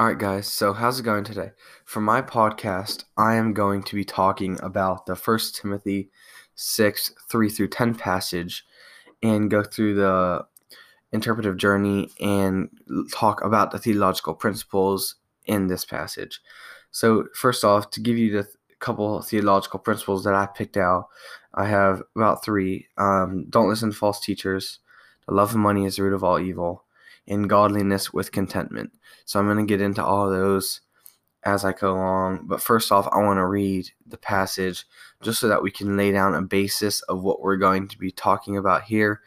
All 0.00 0.08
right, 0.08 0.18
guys. 0.18 0.48
So, 0.48 0.72
how's 0.72 0.98
it 0.98 1.04
going 1.04 1.22
today? 1.22 1.52
For 1.84 2.00
my 2.00 2.20
podcast, 2.20 3.04
I 3.16 3.36
am 3.36 3.52
going 3.52 3.84
to 3.84 3.94
be 3.94 4.04
talking 4.04 4.58
about 4.60 5.06
the 5.06 5.14
First 5.14 5.54
Timothy 5.54 6.10
6 6.56 7.12
3 7.30 7.48
through 7.48 7.68
10 7.68 7.94
passage 7.94 8.64
and 9.22 9.48
go 9.48 9.62
through 9.62 9.94
the 9.94 10.46
interpretive 11.12 11.56
journey 11.58 12.10
and 12.20 12.70
talk 13.12 13.44
about 13.44 13.70
the 13.70 13.78
theological 13.78 14.34
principles 14.34 15.14
in 15.44 15.68
this 15.68 15.84
passage. 15.84 16.40
So, 16.90 17.26
first 17.32 17.62
off, 17.62 17.90
to 17.90 18.00
give 18.00 18.18
you 18.18 18.32
the 18.32 18.42
th- 18.42 18.56
couple 18.80 19.22
theological 19.22 19.78
principles 19.78 20.24
that 20.24 20.34
I 20.34 20.46
picked 20.46 20.76
out, 20.76 21.06
I 21.54 21.66
have 21.66 22.02
about 22.16 22.44
three. 22.44 22.88
Um, 22.98 23.46
don't 23.48 23.68
listen 23.68 23.92
to 23.92 23.96
false 23.96 24.18
teachers. 24.18 24.80
The 25.28 25.34
love 25.34 25.50
of 25.50 25.56
money 25.56 25.84
is 25.84 25.94
the 25.96 26.02
root 26.02 26.14
of 26.14 26.24
all 26.24 26.40
evil 26.40 26.83
in 27.26 27.48
godliness 27.48 28.12
with 28.12 28.32
contentment. 28.32 28.92
So 29.24 29.38
I'm 29.38 29.46
going 29.46 29.58
to 29.58 29.70
get 29.70 29.80
into 29.80 30.04
all 30.04 30.30
those 30.30 30.80
as 31.44 31.64
I 31.64 31.72
go 31.72 31.94
along. 31.94 32.46
But 32.46 32.62
first 32.62 32.90
off, 32.90 33.08
I 33.12 33.18
want 33.18 33.38
to 33.38 33.46
read 33.46 33.90
the 34.06 34.16
passage 34.16 34.84
just 35.22 35.40
so 35.40 35.48
that 35.48 35.62
we 35.62 35.70
can 35.70 35.96
lay 35.96 36.12
down 36.12 36.34
a 36.34 36.42
basis 36.42 37.02
of 37.02 37.22
what 37.22 37.40
we're 37.40 37.56
going 37.56 37.88
to 37.88 37.98
be 37.98 38.10
talking 38.10 38.56
about 38.56 38.84
here 38.84 39.20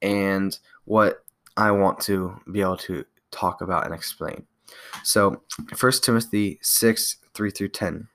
and 0.00 0.58
what 0.84 1.24
I 1.56 1.70
want 1.70 2.00
to 2.00 2.40
be 2.50 2.60
able 2.60 2.76
to 2.78 3.04
talk 3.30 3.60
about 3.60 3.84
and 3.84 3.94
explain. 3.94 4.46
So, 5.02 5.42
1 5.78 5.92
Timothy 6.02 6.58
6 6.62 7.16
3 7.34 7.50
through 7.50 7.68
10. 7.68 8.08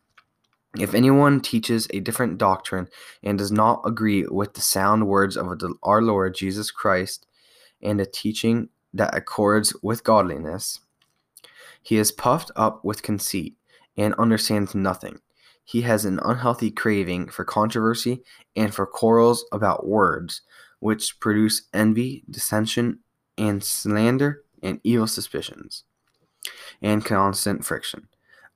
If 0.79 0.93
anyone 0.93 1.39
teaches 1.39 1.87
a 1.91 1.99
different 1.99 2.37
doctrine 2.37 2.87
and 3.23 3.37
does 3.37 3.51
not 3.51 3.81
agree 3.85 4.25
with 4.27 4.53
the 4.53 4.61
sound 4.61 5.07
words 5.07 5.35
of 5.35 5.47
our 5.81 6.01
Lord 6.01 6.35
Jesus 6.35 6.69
Christ 6.71 7.25
and 7.81 7.99
the 7.99 8.05
teaching 8.05 8.69
that 8.97 9.15
accords 9.15 9.75
with 9.81 10.03
godliness. 10.03 10.79
He 11.81 11.97
is 11.97 12.11
puffed 12.11 12.51
up 12.55 12.83
with 12.83 13.03
conceit 13.03 13.55
and 13.95 14.13
understands 14.15 14.75
nothing. 14.75 15.19
He 15.63 15.81
has 15.81 16.05
an 16.05 16.19
unhealthy 16.23 16.71
craving 16.71 17.29
for 17.29 17.43
controversy 17.43 18.23
and 18.55 18.73
for 18.73 18.85
quarrels 18.85 19.45
about 19.51 19.87
words, 19.87 20.41
which 20.79 21.19
produce 21.19 21.63
envy, 21.73 22.23
dissension, 22.29 22.99
and 23.37 23.63
slander 23.63 24.43
and 24.63 24.79
evil 24.83 25.07
suspicions, 25.07 25.83
and 26.81 27.05
constant 27.05 27.65
friction. 27.65 28.07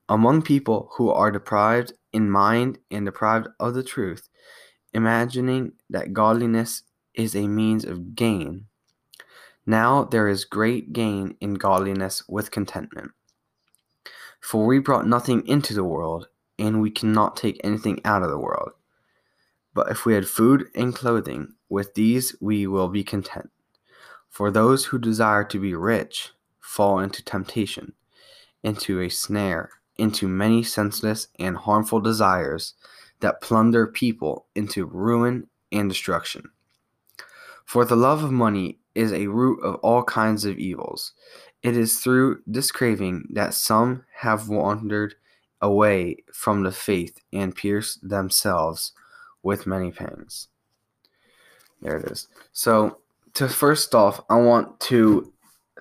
Among 0.09 0.41
people 0.41 0.89
who 0.97 1.09
are 1.09 1.31
deprived 1.31 1.93
in 2.11 2.29
mind 2.29 2.79
and 2.89 3.05
deprived 3.05 3.47
of 3.59 3.73
the 3.73 3.83
truth, 3.83 4.29
imagining 4.93 5.73
that 5.89 6.13
godliness 6.13 6.83
is 7.13 7.35
a 7.35 7.47
means 7.47 7.85
of 7.85 8.15
gain, 8.15 8.67
now 9.65 10.03
there 10.03 10.27
is 10.27 10.45
great 10.45 10.93
gain 10.93 11.35
in 11.39 11.55
godliness 11.55 12.23
with 12.27 12.51
contentment. 12.51 13.11
For 14.41 14.65
we 14.65 14.79
brought 14.79 15.07
nothing 15.07 15.47
into 15.47 15.73
the 15.73 15.83
world, 15.83 16.27
and 16.57 16.81
we 16.81 16.89
cannot 16.89 17.37
take 17.37 17.61
anything 17.63 18.01
out 18.03 18.23
of 18.23 18.29
the 18.29 18.39
world. 18.39 18.71
But 19.73 19.89
if 19.89 20.05
we 20.05 20.13
had 20.13 20.27
food 20.27 20.67
and 20.75 20.95
clothing, 20.95 21.53
with 21.69 21.93
these 21.93 22.35
we 22.41 22.67
will 22.67 22.89
be 22.89 23.03
content. 23.03 23.51
For 24.29 24.51
those 24.51 24.85
who 24.85 24.97
desire 24.97 25.43
to 25.45 25.59
be 25.59 25.75
rich 25.75 26.31
fall 26.59 26.99
into 26.99 27.23
temptation, 27.23 27.93
into 28.63 28.99
a 28.99 29.09
snare, 29.09 29.69
into 29.97 30.27
many 30.27 30.63
senseless 30.63 31.27
and 31.39 31.57
harmful 31.57 31.99
desires 31.99 32.73
that 33.19 33.41
plunder 33.41 33.87
people 33.87 34.47
into 34.55 34.85
ruin 34.85 35.47
and 35.71 35.89
destruction. 35.89 36.49
For 37.65 37.85
the 37.85 37.95
love 37.95 38.23
of 38.23 38.31
money 38.31 38.79
is 38.95 39.13
a 39.13 39.27
root 39.27 39.59
of 39.63 39.75
all 39.75 40.03
kinds 40.03 40.45
of 40.45 40.57
evils. 40.57 41.13
It 41.63 41.77
is 41.77 41.99
through 41.99 42.41
this 42.47 42.71
craving 42.71 43.27
that 43.33 43.53
some 43.53 44.03
have 44.17 44.49
wandered 44.49 45.15
away 45.61 46.17
from 46.33 46.63
the 46.63 46.71
faith 46.71 47.19
and 47.31 47.55
pierced 47.55 48.07
themselves 48.07 48.93
with 49.43 49.67
many 49.67 49.91
pangs. 49.91 50.47
There 51.81 51.97
it 51.97 52.11
is. 52.11 52.27
So, 52.51 52.97
to 53.33 53.47
first 53.47 53.95
off, 53.95 54.21
I 54.29 54.35
want 54.37 54.79
to 54.81 55.31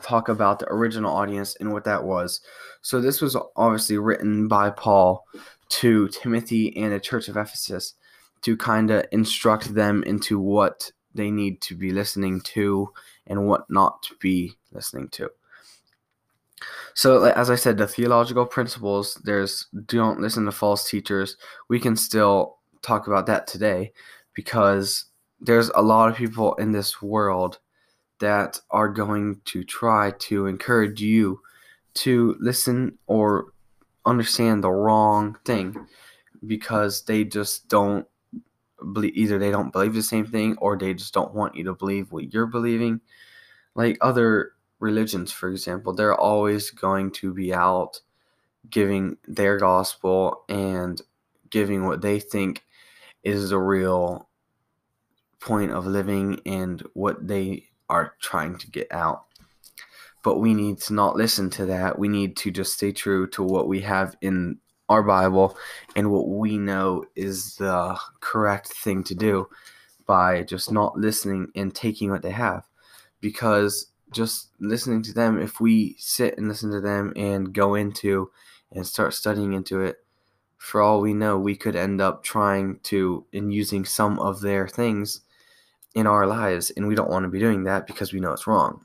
talk 0.03 0.29
about 0.29 0.59
the 0.59 0.71
original 0.73 1.15
audience 1.15 1.57
and 1.61 1.73
what 1.73 1.85
that 1.85 2.05
was. 2.05 2.41
So, 2.83 3.01
this 3.01 3.21
was 3.21 3.37
obviously 3.57 3.99
written 3.99 4.49
by 4.49 4.71
Paul 4.71 5.27
to 5.71 6.09
Timothy 6.09 6.77
and 6.77 6.93
the 6.93 7.01
church 7.01 7.29
of 7.29 7.37
Ephesus 7.37 7.95
to 8.43 8.57
kind 8.57 8.91
of 8.91 9.05
instruct 9.13 9.75
them 9.75 10.03
into 10.05 10.39
what 10.39 10.91
they 11.15 11.31
need 11.31 11.61
to 11.63 11.75
be 11.75 11.93
listening 11.93 12.41
to 12.41 12.93
and 13.27 13.47
what 13.47 13.69
not 13.71 14.03
to 14.05 14.15
be 14.17 14.57
listening 14.73 15.09
to. 15.09 15.31
So, 16.95 17.25
as 17.25 17.51
I 17.51 17.55
said, 17.55 17.79
the 17.79 17.87
theological 17.87 18.47
principles, 18.47 19.15
there's 19.25 19.67
don't 19.87 20.21
listen 20.21 20.45
to 20.45 20.53
false 20.53 20.89
teachers. 20.89 21.37
We 21.69 21.81
can 21.81 21.97
still 21.97 22.59
talk 22.83 23.07
about 23.07 23.27
that 23.27 23.47
today 23.47 23.93
because 24.35 25.07
there's 25.41 25.71
a 25.75 25.83
lot 25.83 26.11
of 26.11 26.17
people 26.17 26.55
in 26.57 26.73
this 26.73 27.01
world 27.01 27.59
that 28.19 28.61
are 28.71 28.89
going 28.89 29.41
to 29.47 29.65
try 29.65 30.13
to 30.19 30.47
encourage 30.47 31.01
you 31.01 31.41
to 31.95 32.37
listen 32.39 32.99
or 33.07 33.47
understand 34.05 34.63
the 34.63 34.71
wrong 34.71 35.37
thing 35.45 35.87
because 36.47 37.03
they 37.05 37.25
just 37.25 37.69
don't 37.69 38.07
believe 38.93 39.17
either 39.17 39.39
they 39.39 39.51
don't 39.51 39.73
believe 39.73 39.95
the 39.95 40.03
same 40.03 40.27
thing 40.27 40.57
or 40.59 40.77
they 40.77 40.95
just 40.95 41.15
don't 41.15 41.35
want 41.35 41.55
you 41.55 41.65
to 41.65 41.75
believe 41.75 42.13
what 42.13 42.33
you're 42.33 42.47
believing. 42.47 43.01
Like 43.75 43.99
other 44.01 44.53
religions, 44.79 45.31
for 45.33 45.51
example, 45.51 45.93
they're 45.93 46.15
always 46.15 46.71
going 46.71 47.11
to 47.13 47.33
be 47.33 47.55
out 47.55 48.01
giving 48.69 49.17
their 49.27 49.57
gospel 49.59 50.45
and 50.49 51.01
giving 51.49 51.87
what 51.87 52.03
they 52.03 52.21
think 52.21 52.65
is 53.23 53.51
the 53.51 53.59
real 53.59 54.29
point 55.41 55.73
of 55.73 55.87
living 55.87 56.41
and 56.45 56.83
what 56.95 57.27
they 57.27 57.69
are 57.89 58.15
trying 58.21 58.57
to 58.59 58.71
get 58.71 58.87
out. 58.91 59.25
But 60.23 60.39
we 60.39 60.55
need 60.55 60.79
to 60.83 60.95
not 60.95 61.17
listen 61.17 61.49
to 61.51 61.67
that. 61.67 61.99
We 61.99 62.09
need 62.09 62.37
to 62.39 62.51
just 62.51 62.75
stay 62.75 62.93
true 62.93 63.27
to 63.29 63.43
what 63.43 63.69
we 63.69 63.81
have 63.81 64.17
in 64.21 64.59
our 64.91 65.03
Bible 65.03 65.57
and 65.97 66.11
what 66.11 66.29
we 66.29 66.59
know 66.59 67.05
is 67.17 67.55
the 67.57 67.99
correct 68.21 68.69
thing 68.69 69.03
to 69.05 69.15
do 69.15 69.49
by 70.05 70.43
just 70.43 70.73
not 70.73 70.99
listening 70.99 71.47
and 71.55 71.75
taking 71.75 72.11
what 72.11 72.23
they 72.23 72.33
have. 72.33 72.67
Because 73.21 73.87
just 74.11 74.49
listening 74.59 75.03
to 75.05 75.15
them, 75.15 75.41
if 75.41 75.61
we 75.61 75.95
sit 75.99 76.37
and 76.37 76.49
listen 76.49 76.73
to 76.73 76.81
them 76.81 77.13
and 77.15 77.55
go 77.55 77.77
into 77.77 78.31
and 78.73 78.85
start 78.87 79.15
studying 79.15 79.53
into 79.53 79.81
it, 79.81 79.99
for 80.59 80.83
all 80.83 81.01
we 81.01 81.15
know, 81.15 81.39
we 81.39 81.57
could 81.57 81.77
end 81.77 82.01
up 82.01 82.25
trying 82.25 82.81
to 82.83 83.25
and 83.33 83.55
using 83.55 83.85
some 83.85 84.19
of 84.19 84.41
their 84.41 84.69
things 84.69 85.23
in 85.95 86.07
our 86.07 86.27
lives, 86.27 86.71
and 86.71 86.87
we 86.87 86.95
don't 86.95 87.11
want 87.11 87.25
to 87.25 87.31
be 87.31 87.39
doing 87.39 87.65
that 87.65 87.87
because 87.87 88.13
we 88.13 88.21
know 88.21 88.33
it's 88.33 88.47
wrong. 88.47 88.85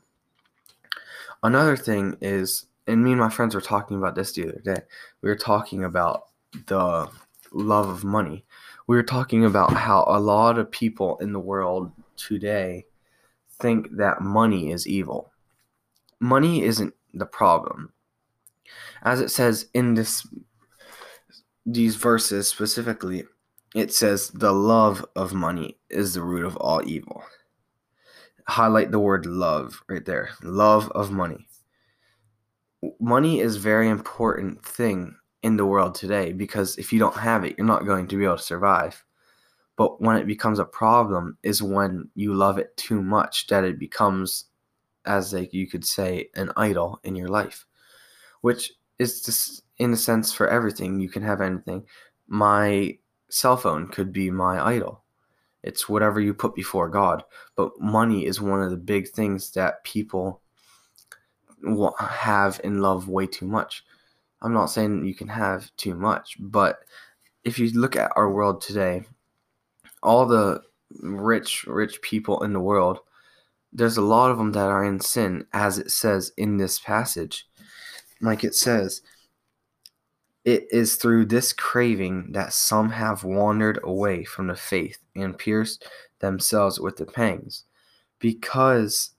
Another 1.42 1.76
thing 1.76 2.16
is 2.20 2.66
and 2.86 3.02
me 3.02 3.12
and 3.12 3.20
my 3.20 3.28
friends 3.28 3.54
were 3.54 3.60
talking 3.60 3.96
about 3.96 4.14
this 4.14 4.32
the 4.32 4.48
other 4.48 4.60
day. 4.60 4.82
We 5.22 5.28
were 5.28 5.36
talking 5.36 5.84
about 5.84 6.26
the 6.66 7.08
love 7.52 7.88
of 7.88 8.04
money. 8.04 8.44
We 8.86 8.96
were 8.96 9.02
talking 9.02 9.44
about 9.44 9.72
how 9.72 10.04
a 10.06 10.20
lot 10.20 10.58
of 10.58 10.70
people 10.70 11.18
in 11.18 11.32
the 11.32 11.40
world 11.40 11.90
today 12.16 12.86
think 13.58 13.96
that 13.96 14.20
money 14.20 14.70
is 14.70 14.86
evil. 14.86 15.32
Money 16.20 16.62
isn't 16.62 16.94
the 17.12 17.26
problem. 17.26 17.92
As 19.02 19.20
it 19.20 19.30
says 19.30 19.68
in 19.74 19.94
this 19.94 20.26
these 21.64 21.96
verses 21.96 22.46
specifically, 22.46 23.24
it 23.74 23.92
says 23.92 24.28
the 24.30 24.52
love 24.52 25.04
of 25.16 25.34
money 25.34 25.78
is 25.90 26.14
the 26.14 26.22
root 26.22 26.44
of 26.44 26.56
all 26.56 26.80
evil. 26.86 27.24
Highlight 28.46 28.92
the 28.92 29.00
word 29.00 29.26
love 29.26 29.82
right 29.88 30.04
there. 30.04 30.30
Love 30.42 30.88
of 30.92 31.10
money 31.10 31.48
money 33.00 33.40
is 33.40 33.56
a 33.56 33.60
very 33.60 33.88
important 33.88 34.64
thing 34.64 35.16
in 35.42 35.56
the 35.56 35.66
world 35.66 35.94
today 35.94 36.32
because 36.32 36.76
if 36.76 36.92
you 36.92 36.98
don't 36.98 37.16
have 37.16 37.44
it, 37.44 37.54
you're 37.56 37.66
not 37.66 37.86
going 37.86 38.06
to 38.08 38.16
be 38.16 38.24
able 38.24 38.36
to 38.36 38.42
survive. 38.42 39.04
But 39.76 40.00
when 40.00 40.16
it 40.16 40.26
becomes 40.26 40.58
a 40.58 40.64
problem 40.64 41.38
is 41.42 41.62
when 41.62 42.08
you 42.14 42.34
love 42.34 42.58
it 42.58 42.76
too 42.76 43.02
much 43.02 43.46
that 43.48 43.64
it 43.64 43.78
becomes, 43.78 44.46
as 45.04 45.32
like 45.34 45.52
you 45.52 45.66
could 45.66 45.84
say, 45.84 46.30
an 46.34 46.50
idol 46.56 46.98
in 47.04 47.14
your 47.14 47.28
life, 47.28 47.66
which 48.40 48.72
is 48.98 49.22
just 49.22 49.62
in 49.78 49.92
a 49.92 49.96
sense 49.96 50.32
for 50.32 50.48
everything. 50.48 51.00
You 51.00 51.08
can 51.08 51.22
have 51.22 51.40
anything. 51.40 51.84
My 52.26 52.98
cell 53.30 53.56
phone 53.56 53.88
could 53.88 54.12
be 54.12 54.30
my 54.30 54.64
idol. 54.64 55.04
It's 55.62 55.88
whatever 55.88 56.20
you 56.20 56.32
put 56.32 56.54
before 56.54 56.88
God. 56.88 57.24
But 57.56 57.78
money 57.80 58.24
is 58.26 58.40
one 58.40 58.62
of 58.62 58.70
the 58.70 58.76
big 58.76 59.08
things 59.08 59.50
that 59.52 59.84
people 59.84 60.40
have 61.98 62.60
and 62.64 62.82
love 62.82 63.08
way 63.08 63.26
too 63.26 63.46
much. 63.46 63.84
I'm 64.42 64.52
not 64.52 64.66
saying 64.66 65.04
you 65.04 65.14
can 65.14 65.28
have 65.28 65.74
too 65.76 65.94
much, 65.94 66.36
but 66.38 66.80
if 67.44 67.58
you 67.58 67.70
look 67.70 67.96
at 67.96 68.12
our 68.16 68.30
world 68.30 68.60
today, 68.60 69.04
all 70.02 70.26
the 70.26 70.60
rich, 71.00 71.64
rich 71.66 72.00
people 72.02 72.42
in 72.42 72.52
the 72.52 72.60
world, 72.60 73.00
there's 73.72 73.96
a 73.96 74.02
lot 74.02 74.30
of 74.30 74.38
them 74.38 74.52
that 74.52 74.66
are 74.66 74.84
in 74.84 75.00
sin, 75.00 75.46
as 75.52 75.78
it 75.78 75.90
says 75.90 76.32
in 76.36 76.56
this 76.56 76.78
passage. 76.78 77.46
like 78.20 78.44
it 78.44 78.54
says, 78.54 79.02
it 80.44 80.66
is 80.70 80.94
through 80.94 81.26
this 81.26 81.52
craving 81.52 82.32
that 82.32 82.52
some 82.52 82.90
have 82.90 83.24
wandered 83.24 83.80
away 83.82 84.24
from 84.24 84.46
the 84.46 84.54
faith 84.54 84.98
and 85.14 85.36
pierced 85.36 85.86
themselves 86.20 86.78
with 86.78 86.96
the 86.96 87.04
pangs. 87.04 87.64
Because 88.20 89.10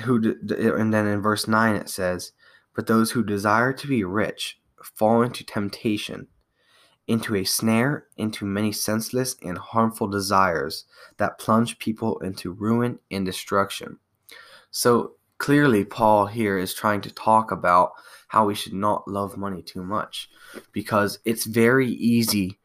who 0.00 0.36
and 0.76 0.92
then 0.92 1.06
in 1.06 1.20
verse 1.20 1.46
9 1.46 1.76
it 1.76 1.88
says, 1.88 2.32
but 2.74 2.86
those 2.86 3.12
who 3.12 3.22
desire 3.22 3.72
to 3.72 3.86
be 3.86 4.04
rich 4.04 4.60
fall 4.82 5.22
into 5.22 5.44
temptation, 5.44 6.26
into 7.06 7.36
a 7.36 7.44
snare, 7.44 8.06
into 8.16 8.44
many 8.44 8.72
senseless 8.72 9.36
and 9.42 9.56
harmful 9.56 10.08
desires 10.08 10.84
that 11.18 11.38
plunge 11.38 11.78
people 11.78 12.18
into 12.20 12.52
ruin 12.52 12.98
and 13.10 13.24
destruction. 13.24 13.98
So 14.70 15.12
clearly 15.38 15.84
Paul 15.84 16.26
here 16.26 16.58
is 16.58 16.74
trying 16.74 17.00
to 17.02 17.10
talk 17.12 17.52
about 17.52 17.92
how 18.28 18.46
we 18.46 18.54
should 18.54 18.72
not 18.72 19.06
love 19.06 19.36
money 19.36 19.62
too 19.62 19.84
much 19.84 20.28
because 20.72 21.20
it's 21.24 21.44
very 21.44 21.88
easy 21.88 22.58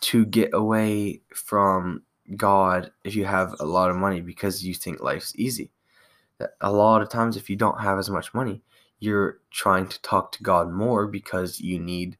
to 0.00 0.24
get 0.24 0.50
away 0.52 1.22
from 1.34 2.02
God 2.36 2.92
if 3.04 3.16
you 3.16 3.24
have 3.24 3.56
a 3.58 3.64
lot 3.64 3.90
of 3.90 3.96
money 3.96 4.20
because 4.20 4.62
you 4.64 4.74
think 4.74 5.00
life's 5.00 5.32
easy. 5.36 5.72
A 6.60 6.72
lot 6.72 7.02
of 7.02 7.08
times, 7.08 7.36
if 7.36 7.50
you 7.50 7.56
don't 7.56 7.80
have 7.80 7.98
as 7.98 8.10
much 8.10 8.34
money, 8.34 8.62
you're 9.00 9.40
trying 9.50 9.88
to 9.88 10.00
talk 10.02 10.32
to 10.32 10.42
God 10.42 10.70
more 10.70 11.06
because 11.06 11.60
you 11.60 11.78
need 11.78 12.16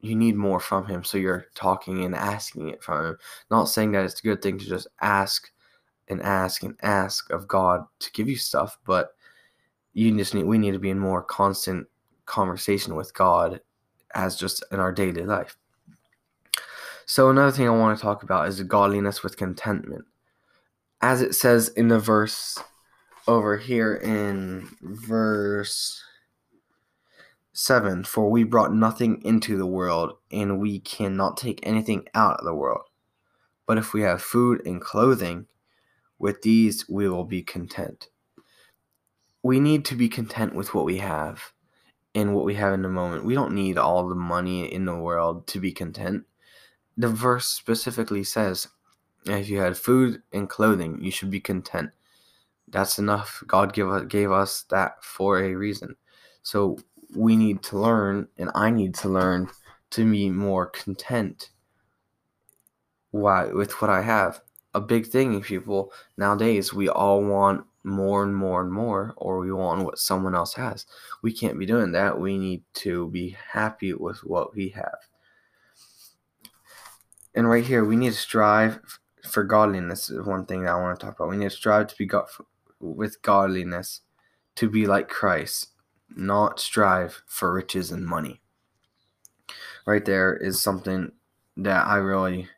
you 0.00 0.14
need 0.14 0.36
more 0.36 0.60
from 0.60 0.86
him 0.86 1.02
so 1.02 1.18
you're 1.18 1.46
talking 1.54 2.04
and 2.04 2.14
asking 2.14 2.68
it 2.68 2.80
from 2.80 3.06
him 3.06 3.18
not 3.50 3.64
saying 3.64 3.90
that 3.90 4.04
it's 4.04 4.20
a 4.20 4.22
good 4.22 4.40
thing 4.40 4.56
to 4.56 4.64
just 4.64 4.86
ask 5.00 5.50
and 6.08 6.22
ask 6.22 6.62
and 6.62 6.76
ask 6.82 7.28
of 7.30 7.48
God 7.48 7.82
to 7.98 8.12
give 8.12 8.28
you 8.28 8.36
stuff 8.36 8.78
but 8.84 9.16
you 9.94 10.14
just 10.16 10.34
need 10.34 10.44
we 10.44 10.58
need 10.58 10.72
to 10.72 10.78
be 10.78 10.90
in 10.90 10.98
more 10.98 11.22
constant 11.22 11.88
conversation 12.26 12.94
with 12.94 13.14
God 13.14 13.60
as 14.14 14.36
just 14.36 14.62
in 14.70 14.78
our 14.78 14.92
daily 14.92 15.24
life. 15.24 15.56
So 17.06 17.30
another 17.30 17.52
thing 17.52 17.66
I 17.66 17.70
want 17.70 17.96
to 17.96 18.02
talk 18.02 18.22
about 18.22 18.48
is 18.48 18.60
godliness 18.62 19.22
with 19.22 19.36
contentment. 19.36 20.04
As 21.06 21.22
it 21.22 21.36
says 21.36 21.68
in 21.68 21.86
the 21.86 22.00
verse 22.00 22.58
over 23.28 23.58
here 23.58 23.94
in 23.94 24.68
verse 24.82 26.02
7 27.52 28.02
For 28.02 28.28
we 28.28 28.42
brought 28.42 28.74
nothing 28.74 29.22
into 29.22 29.56
the 29.56 29.66
world, 29.66 30.14
and 30.32 30.58
we 30.58 30.80
cannot 30.80 31.36
take 31.36 31.60
anything 31.62 32.08
out 32.12 32.40
of 32.40 32.44
the 32.44 32.54
world. 32.54 32.86
But 33.66 33.78
if 33.78 33.94
we 33.94 34.02
have 34.02 34.20
food 34.20 34.60
and 34.66 34.80
clothing, 34.80 35.46
with 36.18 36.42
these 36.42 36.88
we 36.88 37.08
will 37.08 37.24
be 37.24 37.42
content 37.42 38.08
we 39.46 39.60
need 39.60 39.84
to 39.84 39.94
be 39.94 40.08
content 40.08 40.56
with 40.56 40.74
what 40.74 40.84
we 40.84 40.98
have 40.98 41.52
and 42.16 42.34
what 42.34 42.44
we 42.44 42.56
have 42.56 42.74
in 42.74 42.82
the 42.82 42.88
moment. 42.88 43.24
We 43.24 43.34
don't 43.34 43.54
need 43.54 43.78
all 43.78 44.08
the 44.08 44.16
money 44.16 44.66
in 44.66 44.86
the 44.86 44.96
world 44.96 45.46
to 45.48 45.60
be 45.60 45.70
content. 45.70 46.24
The 46.96 47.08
verse 47.08 47.46
specifically 47.46 48.24
says, 48.24 48.66
if 49.26 49.48
you 49.48 49.58
had 49.58 49.76
food 49.76 50.22
and 50.32 50.48
clothing, 50.48 51.02
you 51.02 51.10
should 51.10 51.30
be 51.30 51.40
content. 51.40 51.90
That's 52.68 52.98
enough. 52.98 53.42
God 53.46 53.72
give, 53.72 54.08
gave 54.08 54.30
us 54.30 54.62
that 54.70 55.02
for 55.02 55.40
a 55.40 55.54
reason. 55.54 55.96
So 56.42 56.78
we 57.14 57.36
need 57.36 57.62
to 57.64 57.78
learn, 57.78 58.28
and 58.38 58.50
I 58.54 58.70
need 58.70 58.94
to 58.96 59.08
learn 59.08 59.48
to 59.90 60.10
be 60.10 60.30
more 60.30 60.66
content 60.66 61.50
why, 63.10 63.46
with 63.46 63.80
what 63.80 63.90
I 63.90 64.02
have. 64.02 64.40
A 64.74 64.80
big 64.80 65.06
thing 65.06 65.32
in 65.32 65.40
people 65.40 65.92
nowadays, 66.18 66.74
we 66.74 66.88
all 66.88 67.22
want 67.22 67.64
more 67.82 68.24
and 68.24 68.36
more 68.36 68.60
and 68.60 68.70
more, 68.70 69.14
or 69.16 69.38
we 69.38 69.52
want 69.52 69.84
what 69.84 69.98
someone 69.98 70.34
else 70.34 70.52
has. 70.54 70.84
We 71.22 71.32
can't 71.32 71.58
be 71.58 71.64
doing 71.66 71.92
that. 71.92 72.20
We 72.20 72.36
need 72.36 72.62
to 72.74 73.08
be 73.08 73.36
happy 73.52 73.94
with 73.94 74.18
what 74.24 74.54
we 74.54 74.70
have. 74.70 74.98
And 77.34 77.48
right 77.48 77.64
here, 77.64 77.84
we 77.84 77.96
need 77.96 78.12
to 78.12 78.18
strive 78.18 78.80
for 79.26 79.44
godliness. 79.44 80.10
Is 80.10 80.26
one 80.26 80.46
thing 80.46 80.64
that 80.64 80.72
I 80.72 80.80
want 80.80 80.98
to 80.98 81.06
talk 81.06 81.16
about. 81.16 81.28
We 81.28 81.36
need 81.36 81.50
to 81.50 81.56
strive 81.56 81.88
to 81.88 81.96
be 81.96 82.06
God 82.06 82.26
with 82.80 83.22
godliness, 83.22 84.02
to 84.56 84.68
be 84.68 84.86
like 84.86 85.08
Christ, 85.08 85.68
not 86.14 86.60
strive 86.60 87.22
for 87.26 87.52
riches 87.52 87.90
and 87.90 88.06
money. 88.06 88.40
Right 89.86 90.04
there 90.04 90.36
is 90.36 90.60
something 90.60 91.12
that 91.56 91.86
I 91.86 91.96
really 91.96 92.48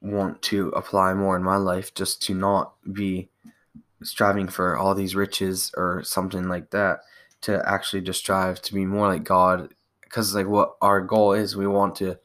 want 0.00 0.42
to 0.42 0.68
apply 0.68 1.14
more 1.14 1.36
in 1.36 1.42
my 1.42 1.56
life, 1.56 1.94
just 1.94 2.22
to 2.24 2.34
not 2.34 2.74
be 2.92 3.30
striving 4.02 4.48
for 4.48 4.76
all 4.76 4.94
these 4.94 5.16
riches 5.16 5.72
or 5.76 6.02
something 6.04 6.48
like 6.48 6.70
that 6.70 7.00
to 7.42 7.62
actually 7.66 8.02
just 8.02 8.20
strive 8.20 8.60
to 8.62 8.74
be 8.74 8.84
more 8.84 9.08
like 9.08 9.24
God 9.24 9.74
because 10.02 10.34
like 10.34 10.46
what 10.46 10.76
our 10.80 11.00
goal 11.00 11.32
is 11.32 11.56
we 11.56 11.66
want 11.66 11.96
to 11.96 12.18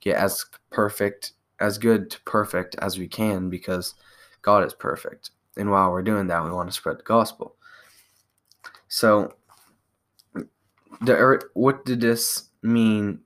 get 0.00 0.16
as 0.16 0.44
perfect 0.70 1.32
as 1.60 1.78
good 1.78 2.10
to 2.10 2.20
perfect 2.22 2.76
as 2.80 2.98
we 2.98 3.08
can 3.08 3.50
because 3.50 3.94
God 4.42 4.64
is 4.64 4.74
perfect. 4.74 5.30
And 5.56 5.70
while 5.70 5.90
we're 5.90 6.02
doing 6.02 6.26
that 6.28 6.44
we 6.44 6.50
want 6.50 6.68
to 6.68 6.74
spread 6.74 6.98
the 6.98 7.02
gospel. 7.02 7.56
So 8.88 9.34
the 11.00 11.40
what 11.54 11.84
did 11.84 12.00
this 12.00 12.48
mean 12.62 13.20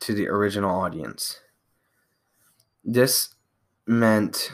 to 0.00 0.14
the 0.14 0.28
original 0.28 0.74
audience? 0.74 1.40
This 2.84 3.34
meant 3.86 4.50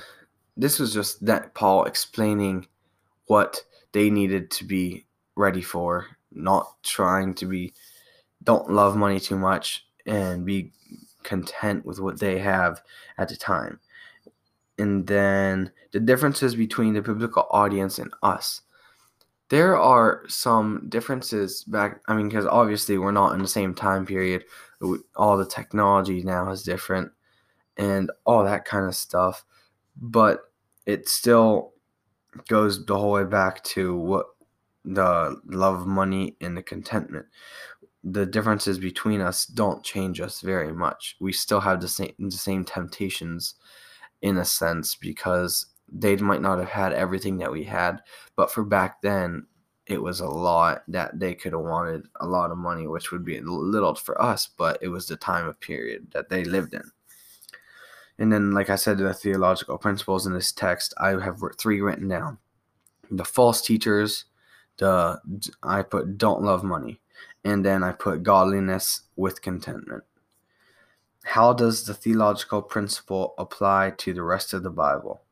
this 0.56 0.78
was 0.78 0.92
just 0.92 1.24
that 1.24 1.54
Paul 1.54 1.84
explaining 1.84 2.66
what 3.26 3.64
they 3.92 4.10
needed 4.10 4.50
to 4.50 4.64
be 4.64 5.06
ready 5.36 5.62
for, 5.62 6.06
not 6.32 6.82
trying 6.82 7.34
to 7.34 7.46
be, 7.46 7.72
don't 8.42 8.70
love 8.70 8.96
money 8.96 9.18
too 9.18 9.38
much 9.38 9.86
and 10.06 10.44
be 10.44 10.72
content 11.30 11.86
with 11.86 12.00
what 12.00 12.18
they 12.18 12.40
have 12.40 12.82
at 13.16 13.28
the 13.28 13.36
time. 13.36 13.78
And 14.78 15.06
then 15.06 15.70
the 15.92 16.00
differences 16.00 16.56
between 16.56 16.92
the 16.92 17.02
biblical 17.02 17.46
audience 17.50 18.00
and 18.00 18.12
us. 18.24 18.62
There 19.48 19.76
are 19.76 20.24
some 20.26 20.86
differences 20.88 21.62
back, 21.64 22.00
I 22.08 22.16
mean, 22.16 22.28
because 22.28 22.46
obviously 22.46 22.98
we're 22.98 23.12
not 23.12 23.32
in 23.34 23.42
the 23.42 23.48
same 23.48 23.74
time 23.74 24.04
period. 24.06 24.44
All 25.14 25.36
the 25.36 25.46
technology 25.46 26.24
now 26.24 26.50
is 26.50 26.64
different 26.64 27.12
and 27.76 28.10
all 28.24 28.42
that 28.44 28.64
kind 28.64 28.86
of 28.86 28.96
stuff. 28.96 29.44
But 29.96 30.40
it 30.84 31.08
still 31.08 31.74
goes 32.48 32.84
the 32.84 32.98
whole 32.98 33.12
way 33.12 33.24
back 33.24 33.62
to 33.74 33.96
what 33.96 34.26
the 34.84 35.40
love 35.46 35.82
of 35.82 35.86
money 35.86 36.36
and 36.40 36.56
the 36.56 36.62
contentment. 36.62 37.26
The 38.02 38.24
differences 38.24 38.78
between 38.78 39.20
us 39.20 39.44
don't 39.44 39.84
change 39.84 40.20
us 40.20 40.40
very 40.40 40.72
much. 40.72 41.16
We 41.20 41.32
still 41.32 41.60
have 41.60 41.80
the 41.80 41.88
same 41.88 42.14
the 42.18 42.30
same 42.30 42.64
temptations 42.64 43.54
in 44.22 44.38
a 44.38 44.44
sense 44.44 44.94
because 44.94 45.66
they 45.92 46.16
might 46.16 46.42
not 46.42 46.58
have 46.58 46.68
had 46.68 46.92
everything 46.92 47.38
that 47.38 47.52
we 47.52 47.64
had, 47.64 48.00
but 48.36 48.50
for 48.50 48.64
back 48.64 49.02
then 49.02 49.46
it 49.86 50.00
was 50.00 50.20
a 50.20 50.26
lot 50.26 50.82
that 50.86 51.18
they 51.18 51.34
could 51.34 51.52
have 51.52 51.62
wanted 51.62 52.06
a 52.20 52.26
lot 52.26 52.52
of 52.52 52.58
money, 52.58 52.86
which 52.86 53.10
would 53.10 53.24
be 53.24 53.38
a 53.38 53.42
little 53.42 53.94
for 53.94 54.20
us, 54.22 54.48
but 54.56 54.78
it 54.80 54.88
was 54.88 55.06
the 55.06 55.16
time 55.16 55.48
of 55.48 55.58
period 55.58 56.06
that 56.12 56.28
they 56.28 56.44
lived 56.44 56.74
in. 56.74 56.84
And 58.20 58.32
then, 58.32 58.52
like 58.52 58.70
I 58.70 58.76
said, 58.76 58.98
the 58.98 59.12
theological 59.12 59.78
principles 59.78 60.26
in 60.26 60.34
this 60.34 60.52
text, 60.52 60.94
I 60.98 61.10
have 61.20 61.42
three 61.58 61.80
written 61.80 62.06
down. 62.06 62.38
The 63.10 63.24
false 63.24 63.62
teachers, 63.62 64.26
the 64.76 65.20
I 65.62 65.82
put 65.82 66.18
don't 66.18 66.42
love 66.42 66.62
money, 66.62 67.00
and 67.44 67.64
then 67.64 67.82
I 67.82 67.92
put 67.92 68.22
godliness 68.22 69.02
with 69.16 69.42
contentment. 69.42 70.04
How 71.24 71.52
does 71.52 71.84
the 71.84 71.94
theological 71.94 72.62
principle 72.62 73.34
apply 73.38 73.94
to 73.98 74.12
the 74.12 74.22
rest 74.22 74.52
of 74.52 74.62
the 74.62 74.70
Bible? 74.70 75.22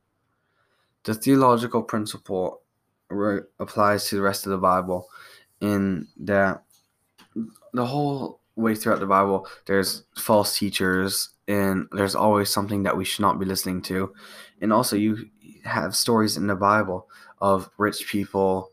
The 1.03 1.13
theological 1.13 1.81
principle 1.81 2.61
re- 3.09 3.41
applies 3.59 4.07
to 4.09 4.15
the 4.15 4.21
rest 4.21 4.45
of 4.45 4.51
the 4.51 4.57
Bible 4.57 5.09
in 5.61 6.07
that 6.17 6.63
the 7.73 7.85
whole 7.85 8.39
way 8.55 8.75
throughout 8.75 8.99
the 8.99 9.05
Bible, 9.05 9.47
there's 9.65 10.03
false 10.15 10.57
teachers 10.57 11.29
and 11.47 11.87
there's 11.91 12.15
always 12.15 12.49
something 12.49 12.83
that 12.83 12.97
we 12.97 13.05
should 13.05 13.21
not 13.21 13.39
be 13.39 13.45
listening 13.45 13.81
to. 13.83 14.13
And 14.61 14.71
also, 14.71 14.95
you 14.95 15.29
have 15.63 15.95
stories 15.95 16.37
in 16.37 16.47
the 16.47 16.55
Bible 16.55 17.07
of 17.41 17.69
rich 17.77 18.07
people, 18.07 18.69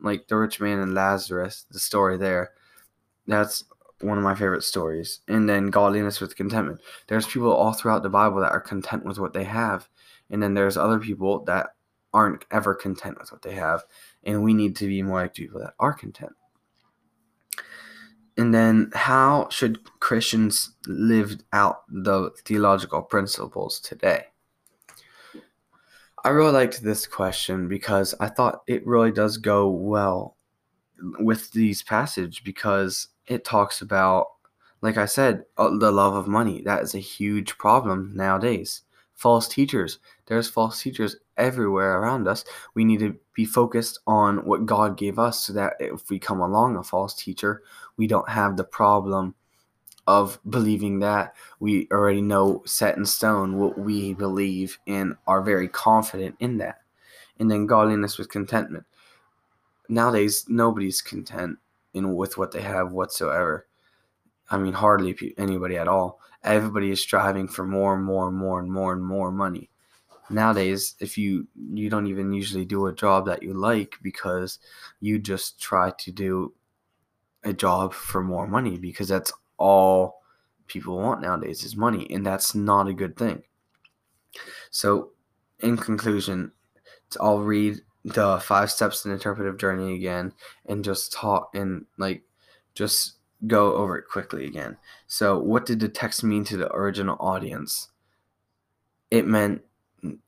like 0.00 0.28
the 0.28 0.36
rich 0.36 0.60
man 0.60 0.78
and 0.78 0.94
Lazarus, 0.94 1.66
the 1.70 1.80
story 1.80 2.16
there. 2.16 2.52
That's 3.30 3.64
one 4.00 4.18
of 4.18 4.24
my 4.24 4.34
favorite 4.34 4.64
stories. 4.64 5.20
And 5.28 5.48
then 5.48 5.68
godliness 5.68 6.20
with 6.20 6.36
contentment. 6.36 6.80
There's 7.06 7.26
people 7.26 7.52
all 7.52 7.72
throughout 7.72 8.02
the 8.02 8.10
Bible 8.10 8.40
that 8.40 8.52
are 8.52 8.60
content 8.60 9.04
with 9.04 9.18
what 9.18 9.32
they 9.32 9.44
have. 9.44 9.88
And 10.30 10.42
then 10.42 10.54
there's 10.54 10.76
other 10.76 10.98
people 10.98 11.44
that 11.44 11.68
aren't 12.12 12.44
ever 12.50 12.74
content 12.74 13.18
with 13.18 13.30
what 13.30 13.42
they 13.42 13.54
have. 13.54 13.84
And 14.24 14.42
we 14.42 14.54
need 14.54 14.76
to 14.76 14.86
be 14.86 15.02
more 15.02 15.22
like 15.22 15.34
people 15.34 15.60
that 15.60 15.74
are 15.78 15.92
content. 15.92 16.32
And 18.36 18.54
then, 18.54 18.90
how 18.94 19.48
should 19.50 19.80
Christians 20.00 20.74
live 20.86 21.36
out 21.52 21.82
the 21.90 22.30
theological 22.44 23.02
principles 23.02 23.80
today? 23.80 24.26
I 26.24 26.30
really 26.30 26.52
liked 26.52 26.82
this 26.82 27.06
question 27.06 27.68
because 27.68 28.14
I 28.20 28.28
thought 28.28 28.62
it 28.66 28.86
really 28.86 29.10
does 29.10 29.36
go 29.36 29.68
well 29.68 30.36
with 31.18 31.50
these 31.52 31.82
passage 31.82 32.44
because 32.44 33.08
it 33.30 33.44
talks 33.44 33.80
about 33.80 34.26
like 34.82 34.96
I 34.96 35.06
said, 35.06 35.44
uh, 35.58 35.76
the 35.76 35.90
love 35.90 36.14
of 36.14 36.26
money. 36.26 36.62
That 36.62 36.82
is 36.82 36.94
a 36.94 36.98
huge 36.98 37.58
problem 37.58 38.12
nowadays. 38.14 38.82
False 39.14 39.46
teachers. 39.46 39.98
There's 40.26 40.48
false 40.48 40.82
teachers 40.82 41.16
everywhere 41.36 41.98
around 41.98 42.26
us. 42.26 42.44
We 42.74 42.84
need 42.84 43.00
to 43.00 43.16
be 43.34 43.44
focused 43.44 43.98
on 44.06 44.38
what 44.38 44.64
God 44.64 44.96
gave 44.96 45.18
us 45.18 45.44
so 45.44 45.52
that 45.52 45.74
if 45.78 46.08
we 46.08 46.18
come 46.18 46.40
along 46.40 46.76
a 46.76 46.82
false 46.82 47.14
teacher, 47.14 47.62
we 47.98 48.06
don't 48.06 48.28
have 48.28 48.56
the 48.56 48.64
problem 48.64 49.34
of 50.06 50.40
believing 50.48 51.00
that 51.00 51.34
we 51.60 51.86
already 51.92 52.22
know 52.22 52.62
set 52.64 52.96
in 52.96 53.04
stone 53.04 53.58
what 53.58 53.78
we 53.78 54.14
believe 54.14 54.78
and 54.86 55.14
are 55.26 55.42
very 55.42 55.68
confident 55.68 56.36
in 56.40 56.56
that. 56.58 56.78
And 57.38 57.50
then 57.50 57.66
godliness 57.66 58.16
with 58.16 58.30
contentment. 58.30 58.86
Nowadays, 59.88 60.46
nobody's 60.48 61.02
content 61.02 61.58
in 61.94 62.14
with 62.14 62.38
what 62.38 62.52
they 62.52 62.62
have 62.62 62.92
whatsoever 62.92 63.66
I 64.50 64.58
mean, 64.58 64.72
hardly 64.72 65.34
anybody 65.38 65.76
at 65.76 65.88
all. 65.88 66.20
Everybody 66.42 66.90
is 66.90 67.00
striving 67.00 67.46
for 67.46 67.64
more 67.64 67.94
and 67.94 68.04
more 68.04 68.28
and 68.28 68.36
more 68.36 68.60
and 68.60 68.70
more 68.70 68.92
and 68.92 69.04
more 69.04 69.30
money. 69.30 69.70
Nowadays, 70.28 70.96
if 71.00 71.16
you 71.16 71.46
you 71.72 71.88
don't 71.90 72.06
even 72.06 72.32
usually 72.32 72.64
do 72.64 72.86
a 72.86 72.94
job 72.94 73.26
that 73.26 73.42
you 73.42 73.54
like 73.54 73.96
because 74.02 74.58
you 75.00 75.18
just 75.18 75.60
try 75.60 75.92
to 75.98 76.12
do 76.12 76.54
a 77.44 77.52
job 77.52 77.94
for 77.94 78.22
more 78.22 78.46
money 78.46 78.78
because 78.78 79.08
that's 79.08 79.32
all 79.56 80.20
people 80.66 80.98
want 80.98 81.20
nowadays 81.20 81.64
is 81.64 81.76
money 81.76 82.06
and 82.10 82.24
that's 82.24 82.54
not 82.54 82.88
a 82.88 82.92
good 82.94 83.16
thing. 83.16 83.42
So, 84.70 85.10
in 85.60 85.76
conclusion, 85.76 86.52
I'll 87.20 87.40
read 87.40 87.82
the 88.04 88.40
five 88.40 88.70
steps 88.70 89.04
in 89.04 89.12
interpretive 89.12 89.58
journey 89.58 89.94
again 89.94 90.32
and 90.66 90.84
just 90.84 91.12
talk 91.12 91.54
and 91.54 91.84
like 91.98 92.22
just 92.74 93.16
go 93.46 93.74
over 93.74 93.98
it 93.98 94.08
quickly 94.08 94.46
again. 94.46 94.76
So, 95.06 95.38
what 95.38 95.66
did 95.66 95.80
the 95.80 95.88
text 95.88 96.24
mean 96.24 96.44
to 96.44 96.56
the 96.56 96.72
original 96.72 97.16
audience? 97.20 97.88
It 99.10 99.26
meant 99.26 99.62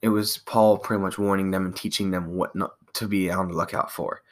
it 0.02 0.09
was 0.09 0.38
Paul 0.38 0.79
pretty 0.79 1.02
much 1.02 1.19
warning 1.19 1.50
them 1.50 1.64
and 1.67 1.76
teaching 1.76 2.11
them 2.11 2.35
what 2.35 2.55
not 2.55 2.75
to 2.95 3.09
be 3.09 3.31
on 3.31 3.49
the 3.49 3.55
lookout 3.55 3.91
for. 3.91 4.23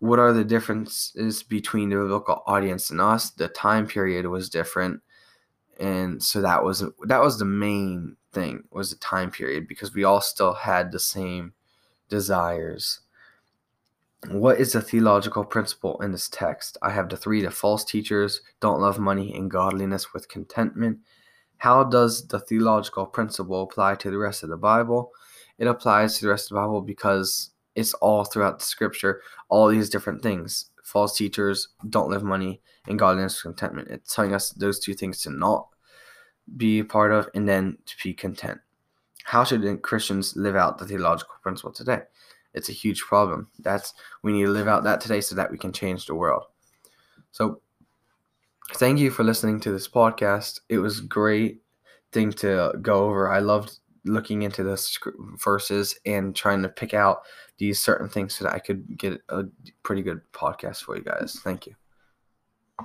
What 0.00 0.18
are 0.18 0.32
the 0.32 0.44
differences 0.44 1.42
between 1.42 1.90
the 1.90 1.96
biblical 1.96 2.42
audience 2.46 2.90
and 2.90 3.00
us? 3.00 3.30
The 3.30 3.48
time 3.48 3.86
period 3.86 4.26
was 4.26 4.48
different, 4.48 5.00
and 5.78 6.22
so 6.22 6.40
that 6.40 6.64
was 6.64 6.84
that 7.04 7.20
was 7.20 7.38
the 7.38 7.44
main 7.44 8.16
thing 8.32 8.64
was 8.70 8.90
the 8.90 8.96
time 8.96 9.30
period 9.30 9.66
because 9.66 9.94
we 9.94 10.04
all 10.04 10.20
still 10.20 10.52
had 10.52 10.92
the 10.92 11.00
same 11.00 11.52
desires 12.08 13.00
what 14.26 14.60
is 14.60 14.72
the 14.72 14.82
theological 14.82 15.44
principle 15.44 16.00
in 16.02 16.10
this 16.10 16.28
text? 16.28 16.76
I 16.82 16.90
have 16.90 17.08
the 17.08 17.16
three 17.16 17.40
the 17.40 17.50
false 17.50 17.84
teachers 17.84 18.40
don't 18.60 18.80
love 18.80 18.98
money 18.98 19.32
and 19.34 19.50
godliness 19.50 20.12
with 20.12 20.28
contentment. 20.28 20.98
How 21.58 21.84
does 21.84 22.26
the 22.26 22.40
theological 22.40 23.06
principle 23.06 23.62
apply 23.62 23.94
to 23.96 24.10
the 24.10 24.18
rest 24.18 24.42
of 24.42 24.48
the 24.48 24.56
Bible? 24.56 25.12
It 25.58 25.66
applies 25.66 26.16
to 26.16 26.24
the 26.24 26.30
rest 26.30 26.50
of 26.50 26.56
the 26.56 26.60
Bible 26.60 26.80
because 26.80 27.50
it's 27.74 27.94
all 27.94 28.24
throughout 28.24 28.58
the 28.58 28.64
scripture, 28.64 29.22
all 29.48 29.68
these 29.68 29.88
different 29.88 30.22
things. 30.22 30.66
False 30.82 31.16
teachers 31.16 31.68
don't 31.88 32.10
live 32.10 32.24
money 32.24 32.60
and 32.86 32.98
godliness 32.98 33.44
with 33.44 33.54
contentment. 33.54 33.88
It's 33.88 34.14
telling 34.14 34.34
us 34.34 34.50
those 34.50 34.78
two 34.80 34.94
things 34.94 35.22
to 35.22 35.30
not 35.30 35.68
be 36.56 36.80
a 36.80 36.84
part 36.84 37.12
of 37.12 37.28
and 37.34 37.48
then 37.48 37.78
to 37.86 37.94
be 38.02 38.14
content. 38.14 38.58
How 39.28 39.44
should 39.44 39.82
Christians 39.82 40.36
live 40.36 40.56
out 40.56 40.78
the 40.78 40.86
theological 40.86 41.34
principle 41.42 41.72
today? 41.72 42.00
it's 42.54 42.68
a 42.68 42.72
huge 42.72 43.02
problem. 43.02 43.48
That's 43.60 43.94
we 44.22 44.32
need 44.32 44.44
to 44.44 44.50
live 44.50 44.68
out 44.68 44.84
that 44.84 45.00
today 45.00 45.20
so 45.20 45.34
that 45.36 45.50
we 45.50 45.58
can 45.58 45.72
change 45.72 46.06
the 46.06 46.14
world. 46.14 46.44
So 47.30 47.60
thank 48.74 48.98
you 48.98 49.10
for 49.10 49.24
listening 49.24 49.60
to 49.60 49.72
this 49.72 49.88
podcast. 49.88 50.60
It 50.68 50.78
was 50.78 51.00
great 51.00 51.62
thing 52.12 52.32
to 52.32 52.72
go 52.82 53.06
over. 53.06 53.30
I 53.30 53.38
loved 53.38 53.78
looking 54.04 54.42
into 54.42 54.62
the 54.62 54.82
verses 55.42 55.98
and 56.06 56.34
trying 56.34 56.62
to 56.62 56.68
pick 56.68 56.94
out 56.94 57.22
these 57.58 57.80
certain 57.80 58.08
things 58.08 58.34
so 58.34 58.44
that 58.44 58.54
I 58.54 58.58
could 58.58 58.96
get 58.96 59.20
a 59.28 59.44
pretty 59.82 60.02
good 60.02 60.20
podcast 60.32 60.82
for 60.82 60.96
you 60.96 61.02
guys. 61.02 61.38
Thank 61.42 61.66
you. 61.66 61.74